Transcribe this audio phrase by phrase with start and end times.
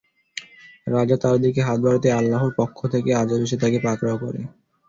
[0.87, 4.41] রাজা তার দিকে হাত বাড়াতেই আল্লাহর পক্ষ থেকে এক আযাব এসে তাকে পাকড়াও করে।